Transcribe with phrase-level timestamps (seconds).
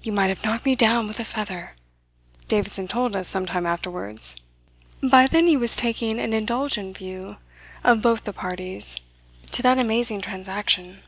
[0.00, 1.74] "You might have knocked me down with a feather,"
[2.46, 4.36] Davidson told us some time afterwards.
[5.02, 7.36] By then he was taking an indulgent view
[7.82, 8.96] of both the parties
[9.50, 11.02] to that amazing transaction.